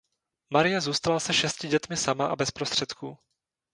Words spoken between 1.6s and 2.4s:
dětmi sama a